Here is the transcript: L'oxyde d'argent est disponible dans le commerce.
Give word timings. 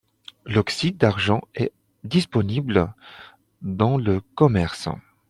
L'oxyde 0.47 0.97
d'argent 0.97 1.41
est 1.53 1.71
disponible 2.03 2.91
dans 3.61 3.97
le 3.97 4.19
commerce. 4.33 4.89